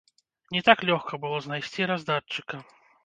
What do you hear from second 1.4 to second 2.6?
знайсці раздатчыка.